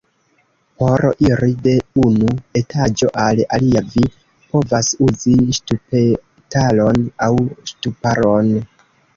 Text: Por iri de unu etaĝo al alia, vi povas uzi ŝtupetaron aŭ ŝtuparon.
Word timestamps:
Por 0.77 1.01
iri 1.25 1.49
de 1.65 1.73
unu 2.03 2.29
etaĝo 2.61 3.11
al 3.25 3.43
alia, 3.59 3.85
vi 3.97 4.03
povas 4.55 4.91
uzi 5.09 5.37
ŝtupetaron 5.59 7.07
aŭ 7.29 7.33
ŝtuparon. 7.75 8.55